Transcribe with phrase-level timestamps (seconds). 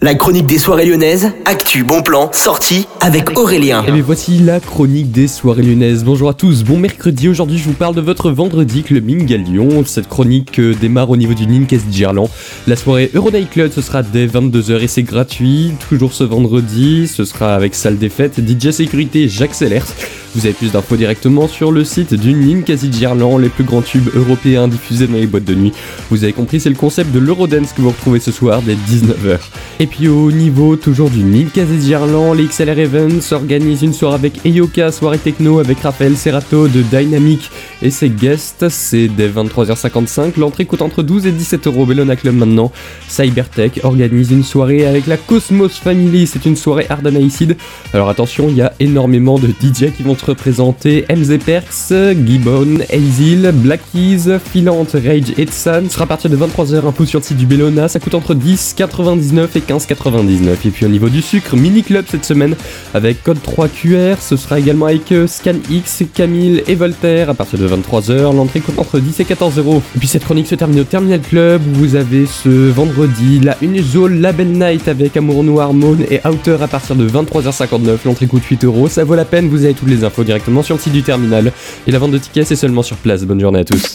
[0.00, 3.84] La chronique des soirées lyonnaises, actu, bon plan, sortie avec Aurélien.
[3.84, 6.04] Et bien voici la chronique des soirées lyonnaises.
[6.04, 7.28] Bonjour à tous, bon mercredi.
[7.28, 9.82] Aujourd'hui, je vous parle de votre vendredi clubbing à Lyon.
[9.84, 12.30] Cette chronique euh, démarre au niveau du Ninkes Girland.
[12.68, 15.72] La soirée Euronight Club, ce sera dès 22h et c'est gratuit.
[15.88, 19.80] Toujours ce vendredi, ce sera avec salle des fêtes, DJ sécurité Sellers.
[20.34, 24.08] Vous avez plus d'infos directement sur le site du Ninkasi Gerland, les plus grands tubes
[24.14, 25.72] européens diffusés dans les boîtes de nuit.
[26.10, 29.38] Vous avez compris, c'est le concept de l'Eurodance que vous retrouvez ce soir dès 19h.
[29.80, 34.44] Et puis au niveau toujours du Ninkasi Gerland, les XLR Events organisent une soirée avec
[34.44, 37.50] Eyoka, soirée techno avec Raphaël Serrato de Dynamic
[37.82, 38.68] et ses guests.
[38.68, 40.38] C'est dès 23h55.
[40.38, 41.86] L'entrée coûte entre 12 et 17 euros.
[41.86, 42.72] Bellona Club maintenant.
[43.08, 46.26] Cybertech organise une soirée avec la Cosmos Family.
[46.26, 47.56] C'est une soirée Ardanaïcide.
[47.92, 51.04] Alors attention, il y a énormément de DJ qui vont se représenter.
[51.08, 51.92] MZ Perks,
[52.26, 55.86] Gibbon, Hazel, Black Keys, Filante, Rage et Sun.
[55.86, 57.88] Ce sera à partir de 23h un pouce sur le site du Bellona.
[57.88, 60.66] Ça coûte entre 10,99 et 15,99.
[60.66, 62.54] Et puis au niveau du sucre, mini club cette semaine
[62.94, 64.16] avec code 3QR.
[64.20, 68.34] Ce sera également avec euh, Scan X, Camille et Voltaire à partir de 23h.
[68.34, 69.82] L'entrée coûte entre 10 et 14 euros.
[69.94, 73.56] Et puis cette chronique se termine au Terminal Club où vous avez ce vendredi la
[73.62, 77.98] Unizol Label Night avec Amour Noir, Moon et Outer à partir de 23h59.
[78.04, 78.88] L'entrée coûte 8 euros.
[78.88, 81.52] Ça vaut la peine, vous avez toutes les infos directement sur le site du Terminal.
[81.86, 83.24] Et la vente de tickets c'est seulement sur place.
[83.24, 83.94] Bonne journée à tous.